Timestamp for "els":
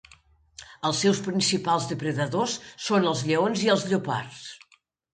0.89-1.01, 3.13-3.25, 3.79-3.89